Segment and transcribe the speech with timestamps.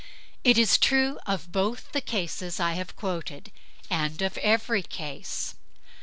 [0.43, 3.51] It is true of both the cases I have quoted,
[3.87, 5.53] and of every case.